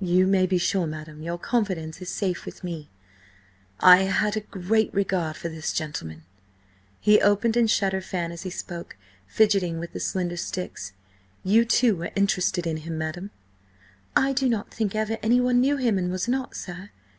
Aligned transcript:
"You 0.00 0.26
may 0.26 0.46
be 0.46 0.56
sure, 0.56 0.86
madam, 0.86 1.20
your 1.20 1.36
confidence 1.36 2.00
is 2.00 2.08
safe 2.08 2.46
with 2.46 2.64
me. 2.64 2.88
I 3.78 4.04
had–a 4.04 4.40
great 4.40 4.88
regard 4.94 5.36
for 5.36 5.50
this 5.50 5.70
gentleman." 5.70 6.22
He 6.98 7.20
opened 7.20 7.58
and 7.58 7.70
shut 7.70 7.92
her 7.92 8.00
fan 8.00 8.32
as 8.32 8.44
he 8.44 8.48
spoke, 8.48 8.96
fidgeting 9.26 9.78
with 9.78 9.92
the 9.92 10.00
slender 10.00 10.38
sticks. 10.38 10.94
"You, 11.44 11.66
too, 11.66 11.94
were 11.96 12.10
interested 12.16 12.66
in 12.66 12.78
him, 12.78 12.96
madam?" 12.96 13.32
"I 14.16 14.32
do 14.32 14.48
not 14.48 14.72
think 14.72 14.94
ever 14.94 15.18
anyone 15.22 15.60
knew 15.60 15.76
him 15.76 15.98
and 15.98 16.10
was 16.10 16.26
not, 16.26 16.56
sir. 16.56 16.88